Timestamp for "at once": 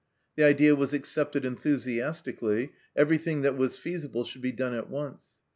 4.73-5.27